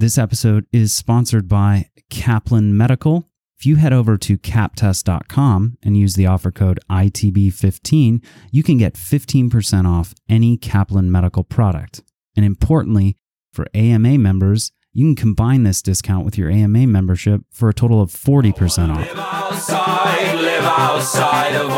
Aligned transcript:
This 0.00 0.16
episode 0.16 0.64
is 0.72 0.94
sponsored 0.94 1.46
by 1.46 1.90
Kaplan 2.08 2.74
Medical. 2.74 3.28
If 3.58 3.66
you 3.66 3.76
head 3.76 3.92
over 3.92 4.16
to 4.16 4.38
kaptest.com 4.38 5.76
and 5.82 5.94
use 5.94 6.14
the 6.14 6.26
offer 6.26 6.50
code 6.50 6.80
ITB15, 6.90 8.24
you 8.50 8.62
can 8.62 8.78
get 8.78 8.94
15% 8.94 9.86
off 9.86 10.14
any 10.26 10.56
Kaplan 10.56 11.12
Medical 11.12 11.44
product. 11.44 12.02
And 12.34 12.46
importantly, 12.46 13.18
for 13.52 13.66
AMA 13.74 14.16
members, 14.16 14.72
you 14.94 15.04
can 15.04 15.16
combine 15.16 15.64
this 15.64 15.82
discount 15.82 16.24
with 16.24 16.38
your 16.38 16.50
AMA 16.50 16.86
membership 16.86 17.42
for 17.50 17.68
a 17.68 17.74
total 17.74 18.00
of 18.00 18.10
40% 18.10 18.96
off. 18.96 19.06
Live 19.06 19.18
outside, 19.18 20.34
live 20.36 20.64
outside 20.64 21.56
of 21.56 21.70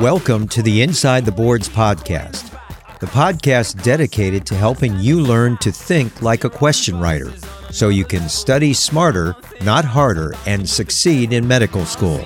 Welcome 0.00 0.46
to 0.50 0.62
the 0.62 0.82
Inside 0.82 1.24
the 1.24 1.32
Boards 1.32 1.68
podcast, 1.68 2.56
the 3.00 3.06
podcast 3.06 3.82
dedicated 3.82 4.46
to 4.46 4.54
helping 4.54 4.96
you 5.00 5.20
learn 5.20 5.56
to 5.56 5.72
think 5.72 6.22
like 6.22 6.44
a 6.44 6.50
question 6.50 7.00
writer 7.00 7.32
so 7.72 7.88
you 7.88 8.04
can 8.04 8.28
study 8.28 8.72
smarter, 8.74 9.34
not 9.62 9.84
harder, 9.84 10.36
and 10.46 10.68
succeed 10.68 11.32
in 11.32 11.48
medical 11.48 11.84
school. 11.84 12.24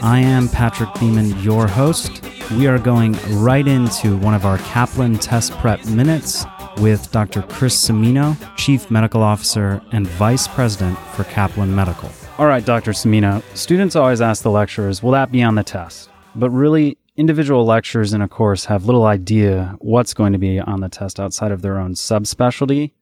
I 0.00 0.20
am 0.20 0.48
Patrick 0.48 0.88
Beeman, 0.98 1.38
your 1.42 1.66
host. 1.66 2.24
We 2.52 2.66
are 2.66 2.78
going 2.78 3.12
right 3.42 3.68
into 3.68 4.16
one 4.16 4.32
of 4.32 4.46
our 4.46 4.56
Kaplan 4.56 5.18
Test 5.18 5.52
Prep 5.58 5.84
Minutes 5.84 6.46
with 6.78 7.12
Dr. 7.12 7.42
Chris 7.42 7.76
Semino, 7.76 8.38
Chief 8.56 8.90
Medical 8.90 9.22
Officer 9.22 9.82
and 9.92 10.06
Vice 10.06 10.48
President 10.48 10.98
for 11.14 11.24
Kaplan 11.24 11.74
Medical. 11.74 12.10
All 12.38 12.46
right, 12.46 12.64
Dr. 12.64 12.92
Semino, 12.92 13.42
students 13.54 13.96
always 13.96 14.22
ask 14.22 14.42
the 14.42 14.50
lecturers, 14.50 15.02
will 15.02 15.10
that 15.10 15.30
be 15.30 15.42
on 15.42 15.56
the 15.56 15.62
test? 15.62 16.08
But 16.36 16.50
really, 16.50 16.98
individual 17.16 17.64
lecturers 17.64 18.12
in 18.12 18.20
a 18.20 18.28
course 18.28 18.66
have 18.66 18.84
little 18.84 19.06
idea 19.06 19.74
what's 19.78 20.12
going 20.12 20.34
to 20.34 20.38
be 20.38 20.60
on 20.60 20.80
the 20.80 20.90
test 20.90 21.18
outside 21.18 21.50
of 21.50 21.62
their 21.62 21.78
own 21.78 21.94
subspecialty. 21.94 22.92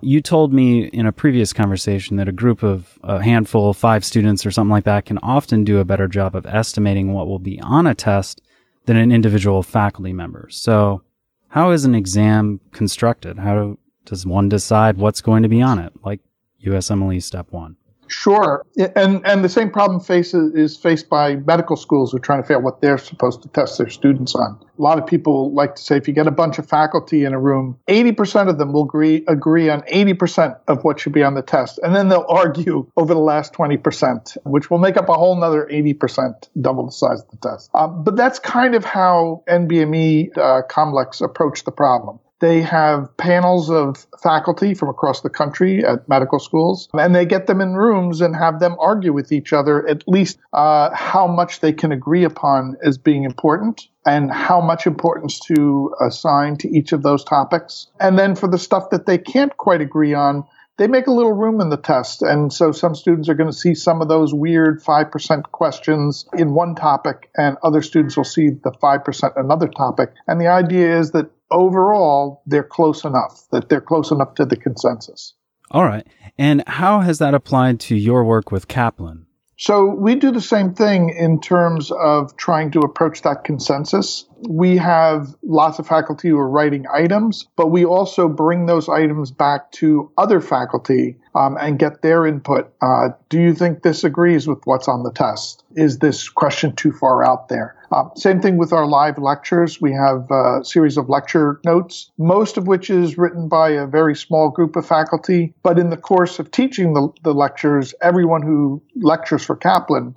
You 0.00 0.20
told 0.20 0.52
me 0.52 0.86
in 0.86 1.06
a 1.06 1.12
previous 1.12 1.52
conversation 1.52 2.16
that 2.16 2.26
a 2.26 2.32
group 2.32 2.64
of 2.64 2.98
a 3.04 3.22
handful, 3.22 3.70
of 3.70 3.76
five 3.76 4.04
students 4.04 4.44
or 4.44 4.50
something 4.50 4.72
like 4.72 4.84
that 4.84 5.04
can 5.04 5.18
often 5.18 5.62
do 5.62 5.78
a 5.78 5.84
better 5.84 6.08
job 6.08 6.34
of 6.34 6.46
estimating 6.46 7.12
what 7.12 7.28
will 7.28 7.38
be 7.38 7.60
on 7.60 7.86
a 7.86 7.94
test 7.94 8.42
than 8.86 8.96
an 8.96 9.12
individual 9.12 9.62
faculty 9.62 10.12
member. 10.12 10.48
So, 10.50 11.02
how 11.48 11.70
is 11.70 11.84
an 11.84 11.94
exam 11.94 12.60
constructed? 12.72 13.38
How 13.38 13.78
does 14.04 14.26
one 14.26 14.48
decide 14.48 14.96
what's 14.96 15.20
going 15.20 15.44
to 15.44 15.48
be 15.48 15.62
on 15.62 15.78
it? 15.78 15.92
Like 16.02 16.20
USMLE 16.64 17.22
step 17.22 17.52
one. 17.52 17.76
Sure, 18.10 18.64
and 18.96 19.24
and 19.24 19.44
the 19.44 19.48
same 19.48 19.70
problem 19.70 20.00
faces 20.00 20.54
is 20.54 20.76
faced 20.76 21.08
by 21.08 21.36
medical 21.36 21.76
schools 21.76 22.10
who 22.10 22.16
are 22.16 22.20
trying 22.20 22.40
to 22.40 22.42
figure 22.42 22.56
out 22.56 22.62
what 22.62 22.80
they're 22.80 22.98
supposed 22.98 23.42
to 23.42 23.48
test 23.48 23.78
their 23.78 23.88
students 23.88 24.34
on. 24.34 24.58
A 24.78 24.82
lot 24.82 24.98
of 24.98 25.06
people 25.06 25.52
like 25.52 25.76
to 25.76 25.82
say 25.82 25.96
if 25.96 26.08
you 26.08 26.14
get 26.14 26.26
a 26.26 26.32
bunch 26.32 26.58
of 26.58 26.68
faculty 26.68 27.24
in 27.24 27.34
a 27.34 27.38
room, 27.38 27.78
80% 27.88 28.48
of 28.48 28.58
them 28.58 28.72
will 28.72 28.84
agree 28.84 29.24
agree 29.28 29.68
on 29.68 29.82
80% 29.82 30.58
of 30.66 30.82
what 30.82 30.98
should 30.98 31.12
be 31.12 31.22
on 31.22 31.34
the 31.34 31.42
test, 31.42 31.78
and 31.82 31.94
then 31.94 32.08
they'll 32.08 32.26
argue 32.28 32.90
over 32.96 33.14
the 33.14 33.20
last 33.20 33.52
20%, 33.52 34.36
which 34.44 34.70
will 34.70 34.78
make 34.78 34.96
up 34.96 35.08
a 35.08 35.14
whole 35.14 35.36
another 35.36 35.68
80%, 35.70 36.48
double 36.60 36.86
the 36.86 36.92
size 36.92 37.22
of 37.22 37.30
the 37.30 37.48
test. 37.48 37.70
Um, 37.74 38.02
but 38.02 38.16
that's 38.16 38.38
kind 38.38 38.74
of 38.74 38.84
how 38.84 39.44
NBME 39.48 40.36
uh, 40.36 40.62
COMLEX 40.68 41.20
approach 41.20 41.64
the 41.64 41.72
problem. 41.72 42.18
They 42.40 42.62
have 42.62 43.16
panels 43.16 43.70
of 43.70 44.06
faculty 44.22 44.74
from 44.74 44.88
across 44.88 45.20
the 45.20 45.30
country 45.30 45.84
at 45.84 46.08
medical 46.08 46.38
schools, 46.38 46.88
and 46.94 47.14
they 47.14 47.26
get 47.26 47.46
them 47.46 47.60
in 47.60 47.74
rooms 47.74 48.20
and 48.20 48.34
have 48.34 48.60
them 48.60 48.76
argue 48.80 49.12
with 49.12 49.30
each 49.30 49.52
other 49.52 49.86
at 49.86 50.04
least 50.08 50.38
uh, 50.52 50.90
how 50.94 51.26
much 51.26 51.60
they 51.60 51.72
can 51.72 51.92
agree 51.92 52.24
upon 52.24 52.76
as 52.82 52.98
being 52.98 53.24
important 53.24 53.88
and 54.06 54.30
how 54.30 54.60
much 54.60 54.86
importance 54.86 55.38
to 55.40 55.94
assign 56.00 56.56
to 56.56 56.68
each 56.68 56.92
of 56.92 57.02
those 57.02 57.22
topics. 57.24 57.88
And 58.00 58.18
then 58.18 58.34
for 58.34 58.48
the 58.48 58.58
stuff 58.58 58.90
that 58.90 59.06
they 59.06 59.18
can't 59.18 59.54
quite 59.56 59.82
agree 59.82 60.14
on, 60.14 60.44
they 60.78 60.86
make 60.86 61.08
a 61.08 61.12
little 61.12 61.34
room 61.34 61.60
in 61.60 61.68
the 61.68 61.76
test. 61.76 62.22
And 62.22 62.50
so 62.50 62.72
some 62.72 62.94
students 62.94 63.28
are 63.28 63.34
going 63.34 63.50
to 63.50 63.56
see 63.56 63.74
some 63.74 64.00
of 64.00 64.08
those 64.08 64.32
weird 64.32 64.82
5% 64.82 65.42
questions 65.52 66.24
in 66.32 66.54
one 66.54 66.74
topic, 66.74 67.28
and 67.36 67.58
other 67.62 67.82
students 67.82 68.16
will 68.16 68.24
see 68.24 68.48
the 68.48 68.70
5% 68.70 69.32
another 69.36 69.68
topic. 69.68 70.14
And 70.26 70.40
the 70.40 70.46
idea 70.46 70.98
is 70.98 71.10
that 71.10 71.30
overall, 71.50 72.42
they're 72.46 72.62
close 72.62 73.04
enough, 73.04 73.44
that 73.52 73.68
they're 73.68 73.80
close 73.80 74.10
enough 74.10 74.34
to 74.36 74.44
the 74.44 74.56
consensus. 74.56 75.34
All 75.70 75.84
right. 75.84 76.06
And 76.38 76.64
how 76.66 77.00
has 77.00 77.18
that 77.18 77.34
applied 77.34 77.80
to 77.80 77.96
your 77.96 78.24
work 78.24 78.50
with 78.50 78.68
Kaplan? 78.68 79.26
So 79.60 79.84
we 79.84 80.14
do 80.14 80.30
the 80.30 80.40
same 80.40 80.72
thing 80.72 81.10
in 81.10 81.38
terms 81.38 81.90
of 81.90 82.34
trying 82.38 82.70
to 82.70 82.80
approach 82.80 83.20
that 83.22 83.44
consensus. 83.44 84.24
We 84.48 84.78
have 84.78 85.34
lots 85.42 85.78
of 85.78 85.86
faculty 85.86 86.30
who 86.30 86.38
are 86.38 86.48
writing 86.48 86.86
items, 86.90 87.46
but 87.56 87.66
we 87.66 87.84
also 87.84 88.26
bring 88.26 88.64
those 88.64 88.88
items 88.88 89.30
back 89.30 89.70
to 89.72 90.10
other 90.16 90.40
faculty 90.40 91.18
um, 91.34 91.58
and 91.60 91.78
get 91.78 92.00
their 92.00 92.26
input. 92.26 92.72
Uh, 92.80 93.10
do 93.28 93.38
you 93.38 93.52
think 93.52 93.82
this 93.82 94.02
agrees 94.02 94.48
with 94.48 94.60
what's 94.64 94.88
on 94.88 95.02
the 95.02 95.12
test? 95.12 95.62
Is 95.76 95.98
this 95.98 96.30
question 96.30 96.74
too 96.74 96.92
far 96.92 97.22
out 97.22 97.50
there? 97.50 97.76
Uh, 97.92 98.04
same 98.14 98.40
thing 98.40 98.56
with 98.56 98.72
our 98.72 98.86
live 98.86 99.18
lectures. 99.18 99.80
We 99.80 99.92
have 99.92 100.30
a 100.30 100.64
series 100.64 100.96
of 100.96 101.08
lecture 101.08 101.60
notes, 101.64 102.10
most 102.18 102.56
of 102.56 102.66
which 102.66 102.88
is 102.88 103.18
written 103.18 103.48
by 103.48 103.70
a 103.70 103.86
very 103.86 104.14
small 104.14 104.50
group 104.50 104.76
of 104.76 104.86
faculty. 104.86 105.54
But 105.62 105.78
in 105.78 105.90
the 105.90 105.96
course 105.96 106.38
of 106.38 106.50
teaching 106.50 106.94
the, 106.94 107.08
the 107.24 107.34
lectures, 107.34 107.94
everyone 108.00 108.42
who 108.42 108.82
lectures 108.94 109.44
for 109.44 109.56
Kaplan 109.56 110.14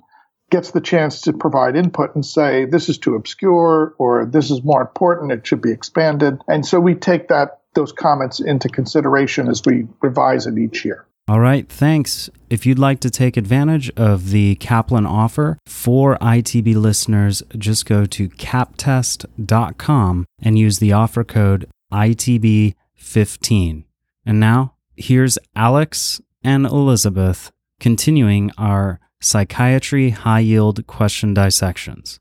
gets 0.50 0.70
the 0.70 0.80
chance 0.80 1.22
to 1.22 1.32
provide 1.32 1.74
input 1.74 2.14
and 2.14 2.24
say, 2.24 2.64
this 2.64 2.88
is 2.88 2.98
too 2.98 3.16
obscure 3.16 3.94
or 3.98 4.24
this 4.24 4.52
is 4.52 4.62
more 4.62 4.82
important, 4.82 5.32
it 5.32 5.44
should 5.44 5.62
be 5.62 5.72
expanded. 5.72 6.40
And 6.46 6.64
so 6.64 6.78
we 6.78 6.94
take 6.94 7.28
that 7.28 7.60
those 7.74 7.90
comments 7.90 8.38
into 8.38 8.68
consideration 8.68 9.48
as 9.48 9.62
we 9.66 9.88
revise 10.00 10.46
it 10.46 10.56
each 10.56 10.84
year. 10.84 11.06
All 11.26 11.40
right, 11.40 11.66
thanks. 11.66 12.28
If 12.50 12.66
you'd 12.66 12.78
like 12.78 13.00
to 13.00 13.08
take 13.08 13.38
advantage 13.38 13.90
of 13.96 14.28
the 14.30 14.56
Kaplan 14.56 15.06
offer 15.06 15.58
for 15.64 16.18
ITB 16.18 16.74
listeners, 16.74 17.42
just 17.56 17.86
go 17.86 18.04
to 18.04 18.28
kaptest.com 18.28 20.26
and 20.42 20.58
use 20.58 20.78
the 20.80 20.92
offer 20.92 21.24
code 21.24 21.66
ITB15. 21.90 23.84
And 24.26 24.38
now, 24.38 24.74
here's 24.96 25.38
Alex 25.56 26.20
and 26.42 26.66
Elizabeth 26.66 27.50
continuing 27.80 28.50
our 28.58 29.00
psychiatry 29.20 30.10
high 30.10 30.40
yield 30.40 30.86
question 30.86 31.32
dissections. 31.32 32.20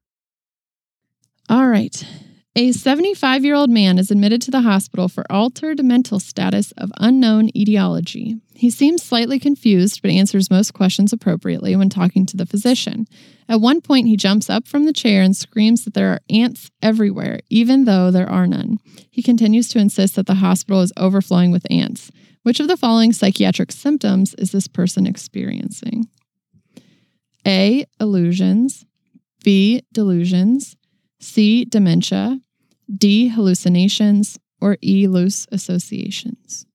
All 1.50 1.68
right. 1.68 2.06
A 2.56 2.72
75 2.72 3.44
year 3.44 3.56
old 3.56 3.72
man 3.72 3.98
is 3.98 4.12
admitted 4.12 4.40
to 4.44 4.52
the 4.52 4.62
hospital 4.62 5.08
for 5.10 5.26
altered 5.32 5.84
mental 5.84 6.20
status 6.20 6.72
of 6.78 6.92
unknown 6.98 7.50
etiology. 7.58 8.36
He 8.54 8.70
seems 8.70 9.02
slightly 9.02 9.40
confused, 9.40 10.04
but 10.04 10.12
answers 10.12 10.52
most 10.52 10.76
questions 10.76 11.12
appropriately 11.12 11.76
when 11.76 11.90
talking 11.90 12.28
to 12.28 12.38
the 12.38 12.46
physician. 12.46 13.08
At 13.50 13.60
one 13.60 13.82
point, 13.82 14.08
he 14.08 14.16
jumps 14.16 14.52
up 14.52 14.68
from 14.68 14.86
the 14.86 14.94
chair 14.94 15.24
and 15.24 15.36
screams 15.36 15.84
that 15.84 15.96
there 15.96 16.12
are 16.12 16.22
ants 16.30 16.70
everywhere, 16.80 17.40
even 17.50 17.86
though 17.86 18.12
there 18.12 18.30
are 18.30 18.46
none. 18.46 18.78
He 19.10 19.24
continues 19.24 19.68
to 19.70 19.80
insist 19.80 20.16
that 20.16 20.28
the 20.28 20.36
hospital 20.36 20.82
is 20.82 20.94
overflowing 20.96 21.50
with 21.50 21.66
ants. 21.72 22.12
Which 22.44 22.60
of 22.60 22.68
the 22.68 22.78
following 22.78 23.14
psychiatric 23.14 23.72
symptoms 23.72 24.36
is 24.36 24.52
this 24.52 24.68
person 24.68 25.08
experiencing? 25.08 26.08
A. 27.48 27.88
Illusions. 28.00 28.86
B. 29.44 29.82
Delusions. 29.92 30.76
C. 31.24 31.66
Dementia. 31.66 32.40
D. 32.96 33.30
Hallucinations. 33.30 34.38
Or 34.62 34.78
E. 34.82 35.08
Loose 35.08 35.46
associations. 35.52 36.66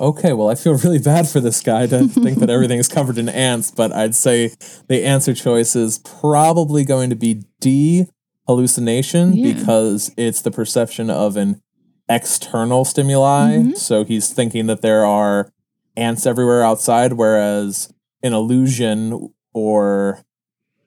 Okay, 0.00 0.32
well, 0.32 0.48
I 0.48 0.54
feel 0.54 0.76
really 0.76 0.98
bad 0.98 1.28
for 1.28 1.40
this 1.40 1.60
guy 1.60 1.86
to 1.86 2.08
think 2.08 2.38
that 2.38 2.50
everything 2.50 2.78
is 2.78 2.88
covered 2.88 3.18
in 3.18 3.28
ants, 3.28 3.70
but 3.70 3.92
I'd 3.92 4.14
say 4.14 4.52
the 4.88 5.04
answer 5.04 5.34
choice 5.34 5.76
is 5.76 5.98
probably 5.98 6.84
going 6.84 7.10
to 7.10 7.16
be 7.16 7.44
D, 7.60 8.06
hallucination, 8.46 9.34
Yeah. 9.34 9.54
because 9.54 10.12
it's 10.16 10.42
the 10.42 10.50
perception 10.50 11.08
of 11.10 11.36
an 11.36 11.60
external 12.08 12.84
stimuli. 12.84 13.56
Mhm. 13.58 13.76
So 13.76 14.04
he's 14.04 14.28
thinking 14.32 14.66
that 14.66 14.82
there 14.82 15.04
are 15.06 15.50
ants 15.96 16.26
everywhere 16.26 16.62
outside, 16.62 17.14
whereas 17.14 17.92
an 18.22 18.32
illusion 18.32 19.30
or 19.54 20.20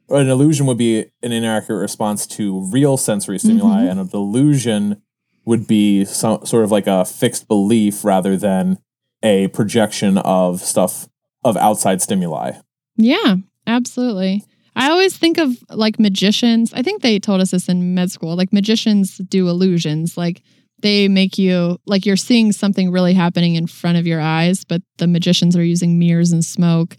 an 0.09 0.29
illusion 0.29 0.65
would 0.67 0.77
be 0.77 1.05
an 1.23 1.31
inaccurate 1.31 1.79
response 1.79 2.25
to 2.27 2.59
real 2.71 2.97
sensory 2.97 3.39
stimuli, 3.39 3.83
Mhm. 3.83 3.91
and 3.91 3.99
a 3.99 4.03
delusion 4.05 5.01
would 5.45 5.67
be 5.67 6.05
some 6.05 6.45
sort 6.45 6.63
of 6.63 6.71
like 6.71 6.87
a 6.87 7.05
fixed 7.05 7.47
belief 7.47 8.03
rather 8.03 8.35
than 8.37 8.77
a 9.23 9.47
projection 9.49 10.17
of 10.19 10.61
stuff 10.61 11.07
of 11.43 11.55
outside 11.57 12.01
stimuli. 12.01 12.53
Yeah, 12.97 13.35
absolutely. 13.67 14.43
I 14.75 14.89
always 14.89 15.15
think 15.15 15.37
of 15.37 15.57
like 15.69 15.99
magicians. 15.99 16.73
I 16.73 16.81
think 16.81 17.01
they 17.01 17.19
told 17.19 17.41
us 17.41 17.51
this 17.51 17.69
in 17.69 17.93
med 17.95 18.11
school. 18.11 18.35
Like 18.35 18.51
magicians 18.51 19.17
do 19.29 19.47
illusions. 19.47 20.17
Like 20.17 20.41
they 20.81 21.07
make 21.07 21.37
you 21.37 21.77
like 21.85 22.05
you're 22.05 22.17
seeing 22.17 22.51
something 22.51 22.91
really 22.91 23.13
happening 23.13 23.55
in 23.55 23.67
front 23.67 23.97
of 23.97 24.05
your 24.05 24.19
eyes, 24.19 24.63
but 24.65 24.81
the 24.97 25.07
magicians 25.07 25.55
are 25.55 25.63
using 25.63 25.97
mirrors 25.97 26.31
and 26.31 26.43
smoke 26.43 26.97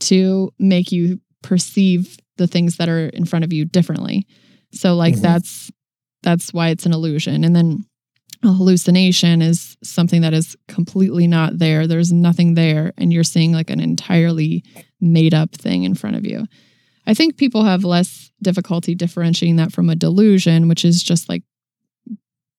to 0.00 0.50
make 0.58 0.90
you 0.90 1.20
perceive 1.42 2.16
the 2.38 2.46
things 2.46 2.76
that 2.78 2.88
are 2.88 3.08
in 3.08 3.24
front 3.24 3.44
of 3.44 3.52
you 3.52 3.64
differently. 3.64 4.26
So 4.72 4.94
like 4.96 5.14
Mhm. 5.16 5.20
that's 5.22 5.70
that's 6.22 6.52
why 6.52 6.70
it's 6.70 6.84
an 6.86 6.92
illusion. 6.92 7.44
And 7.44 7.54
then 7.54 7.84
a 8.42 8.52
hallucination 8.52 9.40
is 9.42 9.76
something 9.84 10.20
that 10.22 10.34
is 10.34 10.56
completely 10.66 11.26
not 11.28 11.58
there. 11.58 11.86
There's 11.86 12.12
nothing 12.12 12.54
there 12.54 12.92
and 12.98 13.12
you're 13.12 13.22
seeing 13.24 13.52
like 13.52 13.70
an 13.70 13.80
entirely 13.80 14.64
made 15.00 15.32
up 15.34 15.52
thing 15.54 15.84
in 15.84 15.94
front 15.94 16.16
of 16.16 16.24
you. 16.26 16.46
I 17.06 17.14
think 17.14 17.36
people 17.36 17.64
have 17.64 17.84
less 17.84 18.30
difficulty 18.42 18.94
differentiating 18.94 19.56
that 19.56 19.72
from 19.72 19.88
a 19.90 19.94
delusion, 19.96 20.68
which 20.68 20.84
is 20.84 21.02
just 21.02 21.28
like, 21.28 21.42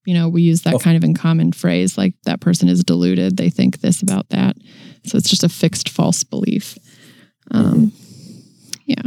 you 0.06 0.14
know, 0.14 0.28
we 0.30 0.42
use 0.42 0.62
that 0.62 0.76
Oh. 0.76 0.80
kind 0.80 0.96
of 0.98 1.04
in 1.04 1.14
common 1.14 1.52
phrase, 1.52 1.98
like 1.98 2.16
that 2.24 2.40
person 2.40 2.68
is 2.70 2.84
deluded. 2.84 3.38
They 3.38 3.50
think 3.50 3.81
this 3.81 4.02
about 4.02 4.30
that. 4.30 4.56
So 5.06 5.18
it's 5.18 5.30
just 5.30 5.44
a 5.44 5.50
fixed 5.50 5.90
false 5.90 6.24
belief. 6.24 6.78
Um, 7.52 7.92
yeah. 8.86 9.04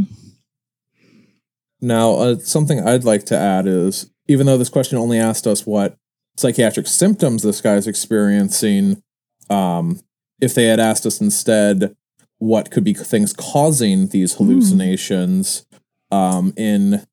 Now, 1.82 2.12
uh, 2.14 2.37
something 2.38 2.81
I'd 2.81 3.05
like 3.05 3.25
to 3.26 3.37
add 3.37 3.67
is 3.67 4.11
even 4.29 4.46
though 4.46 4.56
this 4.56 4.69
question 4.69 4.96
only 4.99 5.19
asked 5.19 5.46
us 5.46 5.67
what 5.67 5.96
psychiatric 6.37 6.87
symptoms 6.87 7.43
this 7.43 7.61
guy's 7.61 7.87
experiencing, 7.88 9.02
um, 9.50 10.00
if 10.40 10.55
they 10.55 10.64
had 10.67 10.81
asked 10.81 11.05
us 11.05 11.20
instead 11.20 11.94
what 12.38 12.70
could 12.70 12.84
be 12.84 12.94
things 12.94 13.32
causing 13.32 14.08
these 14.08 14.34
hallucinations 14.34 15.67
um, 16.11 16.52
in 16.56 17.05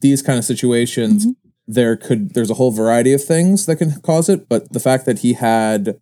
these 0.00 0.22
kind 0.22 0.38
of 0.38 0.44
situations, 0.44 1.26
Mhm. 1.26 1.36
there 1.66 1.96
could 1.96 2.32
there's 2.34 2.50
a 2.50 2.54
whole 2.54 2.70
variety 2.70 3.12
of 3.12 3.22
things 3.22 3.66
that 3.66 3.76
can 3.76 4.00
cause 4.00 4.28
it. 4.28 4.48
But 4.48 4.72
the 4.72 4.80
fact 4.80 5.04
that 5.06 5.20
he 5.20 5.34
had 5.34 5.98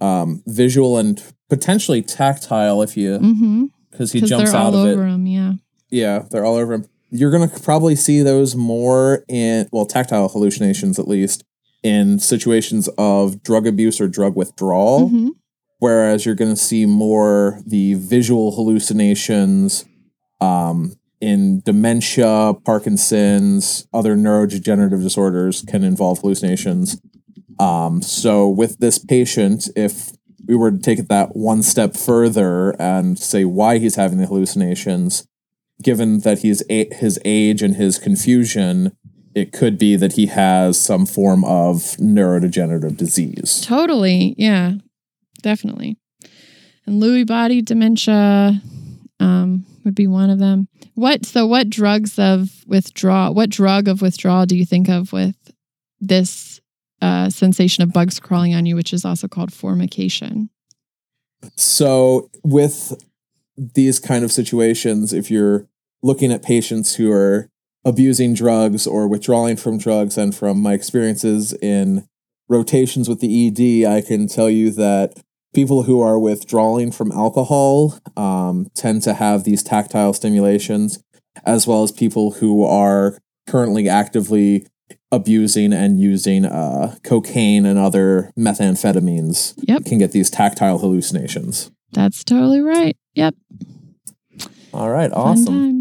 um, 0.00 0.42
visual 0.46 0.98
and 0.98 1.22
potentially 1.48 2.02
tactile, 2.02 2.82
if 2.82 2.96
you 2.96 3.18
Mm-hmm. 3.18 3.64
because 3.90 4.12
he 4.12 4.18
Because 4.20 4.30
jumps 4.30 4.54
out 4.54 4.74
of 4.74 4.86
it, 4.86 4.96
them. 4.96 5.26
Yeah. 5.26 5.52
yeah, 5.90 6.24
they're 6.30 6.44
all 6.44 6.56
over 6.56 6.72
him. 6.74 6.86
You're 7.14 7.30
gonna 7.30 7.48
probably 7.48 7.94
see 7.94 8.22
those 8.22 8.56
more 8.56 9.22
in 9.28 9.68
well, 9.70 9.84
tactile 9.86 10.28
hallucinations 10.28 10.98
at 10.98 11.06
least 11.06 11.44
in 11.82 12.18
situations 12.18 12.88
of 12.96 13.42
drug 13.42 13.66
abuse 13.66 14.00
or 14.00 14.08
drug 14.08 14.34
withdrawal, 14.34 15.10
Mhm. 15.10 15.30
whereas 15.78 16.24
you're 16.24 16.34
gonna 16.34 16.56
see 16.56 16.86
more 16.86 17.60
the 17.66 17.94
visual 17.94 18.52
hallucinations 18.52 19.84
um, 20.40 20.94
in 21.20 21.60
dementia, 21.64 22.54
Parkinson's, 22.64 23.86
other 23.94 24.16
neurodegenerative 24.16 25.02
disorders 25.02 25.62
can 25.62 25.84
involve 25.84 26.18
hallucinations. 26.18 26.98
Um, 27.60 28.02
so 28.02 28.48
with 28.48 28.78
this 28.78 28.98
patient, 28.98 29.68
if 29.76 30.10
we 30.48 30.56
were 30.56 30.72
to 30.72 30.78
take 30.78 30.98
it 30.98 31.08
that 31.08 31.36
one 31.36 31.62
step 31.62 31.96
further 31.96 32.70
and 32.80 33.16
say 33.16 33.44
why 33.44 33.78
he's 33.78 33.94
having 33.94 34.18
the 34.18 34.26
hallucinations, 34.26 35.24
given 35.82 36.20
that 36.20 36.40
he's 36.40 36.62
a- 36.70 36.92
his 36.94 37.18
age 37.24 37.62
and 37.62 37.76
his 37.76 37.98
confusion, 37.98 38.92
it 39.34 39.52
could 39.52 39.78
be 39.78 39.96
that 39.96 40.14
he 40.14 40.26
has 40.26 40.80
some 40.80 41.06
form 41.06 41.44
of 41.44 41.96
neurodegenerative 41.98 42.96
disease. 42.96 43.60
Totally. 43.64 44.34
Yeah. 44.38 44.74
Definitely. 45.42 45.98
And 46.86 47.02
Lewy 47.02 47.26
body 47.26 47.62
dementia 47.62 48.60
um, 49.20 49.64
would 49.84 49.94
be 49.94 50.06
one 50.06 50.30
of 50.30 50.38
them. 50.38 50.68
What 50.94 51.24
so 51.24 51.46
what 51.46 51.70
drugs 51.70 52.18
of 52.18 52.64
withdrawal 52.66 53.34
what 53.34 53.50
drug 53.50 53.88
of 53.88 54.02
withdrawal 54.02 54.46
do 54.46 54.56
you 54.56 54.66
think 54.66 54.88
of 54.88 55.12
with 55.12 55.36
this 56.00 56.60
uh, 57.00 57.30
sensation 57.30 57.82
of 57.82 57.92
bugs 57.92 58.20
crawling 58.20 58.54
on 58.54 58.66
you, 58.66 58.76
which 58.76 58.92
is 58.92 59.04
also 59.04 59.26
called 59.28 59.52
formication? 59.52 60.50
So, 61.56 62.30
with 62.44 63.02
these 63.56 63.98
kind 63.98 64.24
of 64.24 64.30
situations, 64.30 65.12
if 65.12 65.30
you're 65.30 65.66
looking 66.02 66.32
at 66.32 66.42
patients 66.42 66.96
who 66.96 67.10
are 67.12 67.48
abusing 67.84 68.34
drugs 68.34 68.86
or 68.86 69.08
withdrawing 69.08 69.56
from 69.56 69.78
drugs, 69.78 70.16
and 70.16 70.34
from 70.34 70.60
my 70.60 70.72
experiences 70.72 71.52
in 71.54 72.06
rotations 72.48 73.08
with 73.08 73.20
the 73.20 73.48
ED, 73.48 73.90
I 73.90 74.00
can 74.02 74.26
tell 74.28 74.50
you 74.50 74.70
that 74.72 75.20
people 75.54 75.82
who 75.84 76.00
are 76.00 76.18
withdrawing 76.18 76.92
from 76.92 77.12
alcohol 77.12 77.98
um, 78.16 78.68
tend 78.74 79.02
to 79.02 79.14
have 79.14 79.44
these 79.44 79.62
tactile 79.62 80.12
stimulations, 80.12 81.02
as 81.44 81.66
well 81.66 81.82
as 81.82 81.92
people 81.92 82.32
who 82.32 82.64
are 82.64 83.18
currently 83.46 83.88
actively 83.88 84.66
abusing 85.10 85.72
and 85.72 86.00
using 86.00 86.44
uh, 86.44 86.94
cocaine 87.02 87.66
and 87.66 87.78
other 87.78 88.30
methamphetamines 88.38 89.54
Yep. 89.68 89.84
can 89.84 89.98
get 89.98 90.12
these 90.12 90.30
tactile 90.30 90.78
hallucinations. 90.78 91.70
That's 91.92 92.24
totally 92.24 92.60
right. 92.60 92.96
Yep. 93.14 93.34
All 94.72 94.90
right, 94.90 95.10
awesome. 95.12 95.80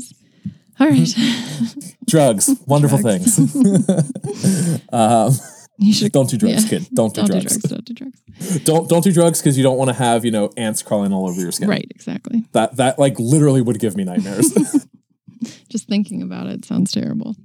All 0.80 0.88
right. 0.90 1.08
Drugs, 2.08 2.50
wonderful 2.66 2.98
Drugs. 3.00 3.36
things. 3.36 4.82
um, 4.94 5.32
you 5.78 5.94
should 5.94 6.12
don't 6.12 6.30
do 6.30 6.38
drugs, 6.38 6.64
yeah. 6.64 6.80
kid. 6.80 6.88
Don't 6.94 7.14
do 7.14 7.22
Don't 7.22 7.32
drugs. 7.32 7.58
do 7.58 7.68
drugs. 7.68 7.70
Don't 7.70 7.86
do 7.86 7.94
drugs. 7.94 8.60
Don't 8.64 8.90
don't 8.90 9.04
do 9.04 9.12
drugs 9.12 9.40
because 9.42 9.58
you 9.58 9.64
don't 9.64 9.78
want 9.78 9.90
to 9.90 9.94
have 9.96 10.26
you 10.26 10.32
know 10.32 10.50
ants 10.58 10.84
crawling 10.84 11.14
all 11.14 11.28
over 11.30 11.40
your 11.40 11.52
skin. 11.52 11.70
Right. 11.70 11.88
Exactly. 11.92 12.46
That 12.52 12.76
that 12.78 13.00
like 13.00 13.18
literally 13.20 13.62
would 13.62 13.80
give 13.80 13.96
me 13.96 14.04
nightmares. 14.04 14.54
Just 15.70 15.88
thinking 15.88 16.22
about 16.22 16.48
it 16.48 16.66
sounds 16.66 16.92
terrible. 16.92 17.36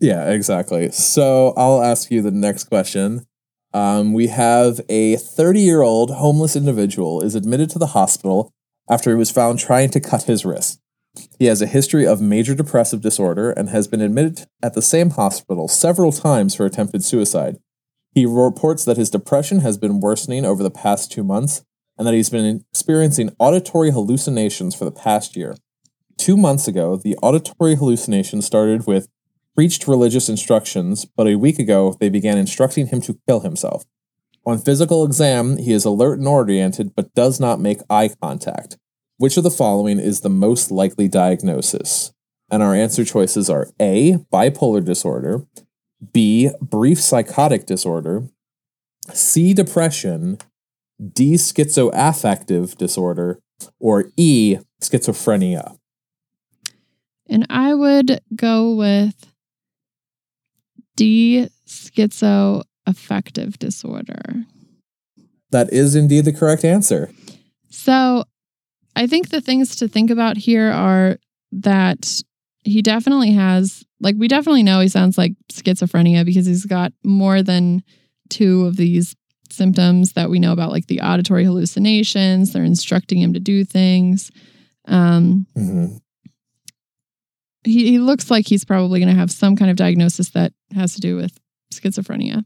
yeah, 0.00 0.30
exactly. 0.30 0.90
So 0.92 1.52
I'll 1.56 1.82
ask 1.82 2.10
you 2.10 2.22
the 2.22 2.30
next 2.30 2.64
question. 2.64 3.26
Um, 3.74 4.14
we 4.14 4.28
have 4.28 4.80
a 4.88 5.16
30 5.16 5.60
year 5.60 5.82
old 5.82 6.10
homeless 6.12 6.56
individual 6.56 7.20
is 7.22 7.34
admitted 7.34 7.68
to 7.70 7.78
the 7.78 7.88
hospital 7.88 8.52
after 8.90 9.10
he 9.10 9.16
was 9.16 9.30
found 9.30 9.58
trying 9.58 9.90
to 9.90 10.00
cut 10.00 10.24
his 10.24 10.44
wrist. 10.44 10.80
He 11.38 11.46
has 11.46 11.62
a 11.62 11.66
history 11.66 12.06
of 12.06 12.20
major 12.20 12.54
depressive 12.54 13.00
disorder 13.00 13.50
and 13.50 13.70
has 13.70 13.88
been 13.88 14.00
admitted 14.00 14.46
at 14.62 14.74
the 14.74 14.82
same 14.82 15.10
hospital 15.10 15.68
several 15.68 16.12
times 16.12 16.54
for 16.54 16.66
attempted 16.66 17.04
suicide. 17.04 17.56
He 18.14 18.26
reports 18.26 18.84
that 18.84 18.96
his 18.96 19.10
depression 19.10 19.60
has 19.60 19.78
been 19.78 20.00
worsening 20.00 20.44
over 20.44 20.62
the 20.62 20.70
past 20.70 21.12
two 21.12 21.24
months 21.24 21.64
and 21.98 22.06
that 22.06 22.14
he's 22.14 22.30
been 22.30 22.64
experiencing 22.72 23.34
auditory 23.38 23.90
hallucinations 23.90 24.74
for 24.74 24.84
the 24.84 24.90
past 24.90 25.36
year. 25.36 25.56
Two 26.18 26.36
months 26.36 26.66
ago, 26.66 26.96
the 26.96 27.16
auditory 27.22 27.74
hallucination 27.74 28.42
started 28.42 28.86
with 28.86 29.08
preached 29.54 29.88
religious 29.88 30.28
instructions, 30.28 31.04
but 31.04 31.26
a 31.26 31.36
week 31.36 31.58
ago, 31.58 31.96
they 31.98 32.08
began 32.08 32.36
instructing 32.36 32.86
him 32.86 33.00
to 33.00 33.18
kill 33.26 33.40
himself. 33.40 33.84
On 34.46 34.58
physical 34.58 35.04
exam, 35.04 35.56
he 35.56 35.72
is 35.72 35.84
alert 35.84 36.20
and 36.20 36.28
oriented, 36.28 36.94
but 36.94 37.12
does 37.14 37.40
not 37.40 37.58
make 37.58 37.80
eye 37.90 38.10
contact. 38.22 38.78
Which 39.18 39.36
of 39.36 39.42
the 39.42 39.50
following 39.50 39.98
is 39.98 40.20
the 40.20 40.30
most 40.30 40.70
likely 40.70 41.08
diagnosis? 41.08 42.12
And 42.48 42.62
our 42.62 42.72
answer 42.72 43.04
choices 43.04 43.50
are 43.50 43.68
A, 43.80 44.18
bipolar 44.32 44.84
disorder, 44.84 45.44
B, 46.12 46.50
brief 46.60 47.00
psychotic 47.00 47.66
disorder, 47.66 48.28
C, 49.12 49.52
depression, 49.52 50.38
D, 51.12 51.34
schizoaffective 51.34 52.76
disorder, 52.76 53.40
or 53.80 54.12
E, 54.16 54.58
schizophrenia. 54.80 55.76
And 57.28 57.46
I 57.50 57.74
would 57.74 58.20
go 58.36 58.76
with 58.76 59.32
D 60.94 61.48
schizoaffective 62.86 63.58
disorder. 63.58 64.44
that 65.50 65.72
is 65.72 65.94
indeed 65.94 66.24
the 66.24 66.32
correct 66.32 66.64
answer. 66.64 67.10
So 67.70 68.24
I 68.96 69.06
think 69.06 69.28
the 69.28 69.40
things 69.40 69.76
to 69.76 69.88
think 69.88 70.10
about 70.10 70.36
here 70.36 70.70
are 70.70 71.18
that 71.52 72.20
he 72.64 72.82
definitely 72.82 73.30
has, 73.32 73.84
like, 74.00 74.16
we 74.18 74.26
definitely 74.28 74.64
know 74.64 74.80
he 74.80 74.88
sounds 74.88 75.16
like 75.16 75.34
schizophrenia 75.52 76.24
because 76.24 76.46
he's 76.46 76.66
got 76.66 76.92
more 77.04 77.42
than 77.42 77.82
two 78.28 78.66
of 78.66 78.76
these 78.76 79.14
symptoms 79.50 80.14
that 80.14 80.28
we 80.30 80.40
know 80.40 80.52
about, 80.52 80.72
like 80.72 80.86
the 80.88 81.00
auditory 81.00 81.44
hallucinations. 81.44 82.52
They're 82.52 82.64
instructing 82.64 83.18
him 83.20 83.32
to 83.34 83.40
do 83.40 83.64
things. 83.64 84.32
Um, 84.88 85.46
Mhm. 85.56 86.00
he, 87.64 87.90
he 87.90 87.98
looks 88.00 88.30
like 88.30 88.48
he's 88.48 88.64
probably 88.64 88.98
going 88.98 89.12
to 89.12 89.18
have 89.18 89.30
some 89.30 89.54
kind 89.56 89.70
of 89.70 89.76
diagnosis 89.76 90.30
that 90.30 90.52
has 90.74 90.94
to 90.94 91.00
do 91.00 91.14
with 91.16 91.38
schizophrenia. 91.72 92.44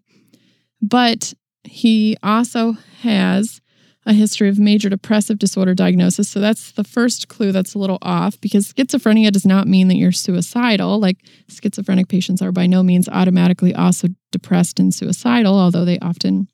But 0.82 1.34
he 1.64 2.16
also 2.22 2.72
has 3.02 3.60
a 4.06 4.12
history 4.12 4.48
of 4.48 4.58
major 4.58 4.88
depressive 4.88 5.38
disorder 5.38 5.74
diagnosis. 5.74 6.28
So 6.28 6.40
that's 6.40 6.72
the 6.72 6.84
first 6.84 7.28
clue 7.28 7.52
that's 7.52 7.74
a 7.74 7.78
little 7.78 7.98
off 8.00 8.40
because 8.40 8.72
schizophrenia 8.72 9.30
does 9.30 9.44
not 9.44 9.68
mean 9.68 9.88
that 9.88 9.96
you're 9.96 10.10
suicidal. 10.10 10.98
Like 10.98 11.18
schizophrenic 11.48 12.08
patients 12.08 12.40
are 12.40 12.50
by 12.50 12.66
no 12.66 12.82
means 12.82 13.08
automatically 13.08 13.74
also 13.74 14.08
depressed 14.32 14.80
and 14.80 14.94
suicidal, 14.94 15.58
although 15.58 15.84
they 15.84 15.98
often 15.98 16.48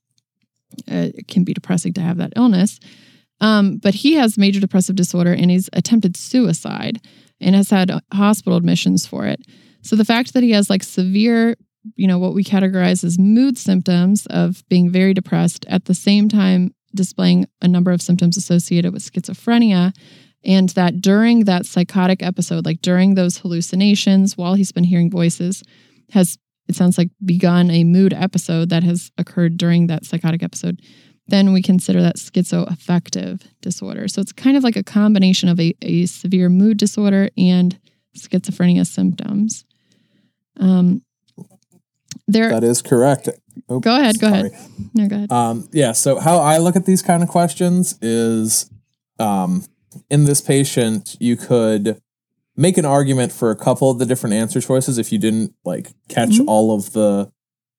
uh, 0.91 1.15
it 1.15 1.29
can 1.29 1.45
be 1.45 1.55
depressing 1.55 1.93
to 1.95 2.01
have 2.01 2.17
that 2.17 2.33
illness. 2.37 2.81
Um, 3.41 3.79
but 3.79 3.95
he 3.95 4.15
has 4.15 4.37
major 4.37 4.61
depressive 4.61 4.97
disorder 4.97 5.33
and 5.33 5.51
he's 5.51 5.71
attempted 5.73 6.17
suicide 6.17 7.01
and 7.41 7.55
has 7.55 7.71
had 7.71 7.93
hospital 8.13 8.57
admissions 8.57 9.07
for 9.07 9.27
it. 9.27 9.41
So 9.83 9.95
the 9.95 10.05
fact 10.05 10.35
that 10.35 10.43
he 10.43 10.51
has 10.51 10.69
like 10.69 10.83
severe, 10.83 11.57
you 11.95 12.07
know, 12.07 12.19
what 12.19 12.35
we 12.35 12.45
categorize 12.45 13.05
as 13.05 13.19
mood 13.19 13.57
symptoms 13.59 14.27
of 14.27 14.63
being 14.69 14.91
very 14.91 15.15
depressed 15.15 15.65
at 15.69 15.85
the 15.85 15.95
same 15.95 16.29
time 16.29 16.73
displaying 16.95 17.47
a 17.61 17.69
number 17.69 17.93
of 17.93 18.01
symptoms 18.01 18.37
associated 18.37 18.93
with 18.93 19.03
schizophrenia 19.03 19.95
and 20.45 20.71
that 20.71 21.01
during 21.01 21.45
that 21.45 21.67
psychotic 21.67 22.23
episode 22.23 22.65
like 22.65 22.81
during 22.81 23.15
those 23.15 23.37
hallucinations 23.39 24.37
while 24.37 24.55
he's 24.55 24.73
been 24.73 24.85
hearing 24.85 25.11
voices 25.11 25.63
has 26.11 26.39
it 26.69 26.75
sounds 26.75 26.97
like 26.97 27.11
begun 27.23 27.71
a 27.71 27.85
mood 27.85 28.15
episode 28.15 28.71
that 28.71 28.83
has 28.83 29.11
occurred 29.19 29.59
during 29.59 29.89
that 29.89 30.07
psychotic 30.07 30.43
episode 30.43 30.81
then 31.29 31.53
we 31.53 31.63
consider 31.63 32.03
that 32.03 32.17
schizoaffective 32.17 33.43
disorder. 33.61 34.09
So 34.09 34.21
it's 34.21 34.33
kind 34.33 34.57
of 34.57 34.63
like 34.63 34.77
a 34.77 34.85
combination 34.85 35.49
of 35.49 35.59
a, 35.59 35.75
a 35.83 36.07
severe 36.07 36.49
mood 36.49 36.77
disorder 36.77 37.31
and 37.37 37.79
schizophrenia 38.17 38.87
symptoms. 38.87 39.65
Um, 40.59 41.03
there, 42.29 42.51
That 42.51 42.65
is 42.65 42.83
correct. 42.83 43.29
Oh, 43.69 43.81
go 43.81 43.97
ahead, 43.99 44.19
go 44.19 44.29
sorry. 44.29 44.51
ahead. 44.51 44.71
No, 44.95 45.09
go 45.09 45.17
ahead. 45.17 45.33
Um, 45.33 45.69
yeah. 45.73 45.93
So 45.93 46.19
how 46.19 46.39
I 46.39 46.59
look 46.59 46.77
at 46.77 46.85
these 46.87 47.03
kind 47.03 47.23
of 47.23 47.29
questions 47.29 47.99
is, 48.03 48.71
um, 49.19 49.65
in 50.11 50.25
this 50.25 50.41
patient, 50.41 51.17
you 51.21 51.37
could 51.37 52.01
make 52.57 52.77
an 52.79 52.85
argument 52.85 53.33
for 53.33 53.51
a 53.51 53.57
couple 53.57 53.91
of 53.91 53.99
the 53.99 54.07
different 54.07 54.35
answer 54.35 54.61
choices 54.61 54.99
if 54.99 55.13
you 55.13 55.19
didn't 55.19 55.55
like 55.65 55.93
catch 56.09 56.31
Mhm. 56.39 56.45
all 56.49 56.75
of 56.75 56.93
the 56.93 57.31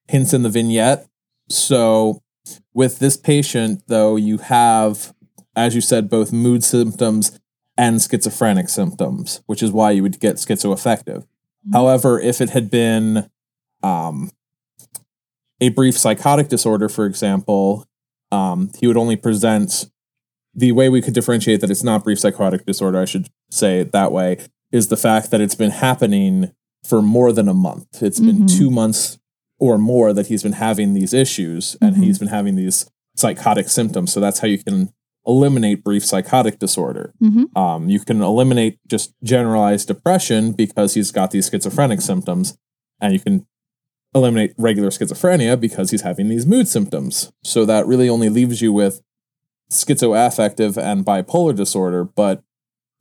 hints 0.07 0.33
in 0.33 0.43
the 0.43 0.49
vignette. 0.49 1.07
So 1.49 2.21
with 2.73 2.99
this 2.99 3.17
patient, 3.17 3.83
though, 3.87 4.15
you 4.15 4.37
have, 4.37 5.13
as 5.55 5.75
you 5.75 5.81
said, 5.81 6.09
both 6.09 6.31
mood 6.31 6.63
symptoms 6.63 7.39
and 7.77 8.01
schizophrenic 8.01 8.69
symptoms, 8.69 9.41
which 9.45 9.61
is 9.61 9.71
why 9.71 9.91
you 9.91 10.01
would 10.03 10.19
get 10.19 10.35
schizoaffective. 10.37 11.25
However, 11.73 12.19
if 12.19 12.39
it 12.41 12.51
had 12.51 12.69
been 12.71 13.29
um, 13.83 14.31
a 15.59 15.69
brief 15.69 15.97
psychotic 15.97 16.49
disorder, 16.49 16.89
for 16.89 17.05
example, 17.05 17.85
um, 18.31 18.71
he 18.77 18.87
would 18.87 18.97
only 18.97 19.15
present 19.15 19.89
the 20.53 20.71
way 20.71 20.89
we 20.89 21.01
could 21.01 21.13
differentiate 21.13 21.61
that 21.61 21.69
it's 21.69 21.83
not 21.83 22.03
brief 22.03 22.19
psychotic 22.19 22.65
disorder, 22.65 22.99
I 22.99 23.05
should 23.05 23.27
say 23.51 23.79
it 23.81 23.91
that 23.91 24.11
way, 24.11 24.37
is 24.71 24.87
the 24.87 24.97
fact 24.97 25.31
that 25.31 25.41
it's 25.41 25.55
been 25.55 25.71
happening 25.71 26.51
for 26.85 27.01
more 27.01 27.31
than 27.31 27.47
a 27.47 27.53
month. 27.53 28.01
It's 28.01 28.19
been 28.19 28.39
Mhm. 28.45 28.57
two 28.57 28.69
months 28.71 29.17
or 29.59 29.77
more 29.77 30.13
that 30.13 30.27
he's 30.27 30.43
been 30.43 30.53
having 30.53 30.93
these 30.93 31.13
issues 31.13 31.75
and 31.81 31.95
Mhm. 31.95 32.03
he's 32.03 32.19
been 32.19 32.27
having 32.29 32.55
these 32.55 32.85
psychotic 33.15 33.69
symptoms. 33.69 34.11
So 34.11 34.19
that's 34.19 34.39
how 34.39 34.47
you 34.47 34.57
can 34.59 34.89
eliminate 35.25 35.83
brief 35.83 36.05
psychotic 36.05 36.57
disorder. 36.59 37.13
hmm 37.19 37.43
Um, 37.55 37.89
you 37.89 37.99
can 37.99 38.21
eliminate 38.21 38.79
just 38.87 39.13
generalized 39.23 39.87
depression 39.87 40.53
because 40.53 40.93
he's 40.93 41.11
got 41.11 41.31
these 41.31 41.49
schizophrenic 41.49 42.01
symptoms, 42.01 42.55
and 43.01 43.13
you 43.13 43.19
can 43.19 43.45
eliminate 44.15 44.53
regular 44.57 44.89
schizophrenia 44.89 45.59
because 45.59 45.91
he's 45.91 46.01
having 46.01 46.29
these 46.29 46.45
mood 46.45 46.67
symptoms. 46.67 47.31
So 47.43 47.65
that 47.65 47.85
really 47.85 48.09
only 48.09 48.29
leaves 48.29 48.61
you 48.61 48.73
with 48.73 49.01
schizoaffective 49.71 50.77
and 50.77 51.05
bipolar 51.05 51.55
disorder. 51.55 52.03
But 52.03 52.43